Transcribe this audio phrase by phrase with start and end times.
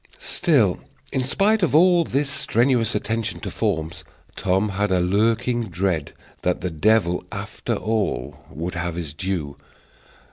[0.17, 0.79] Still,
[1.13, 4.03] in spite of all this strenuous attention to forms,
[4.35, 9.57] Tom had a lurking dread that the devil, after all, would have his due.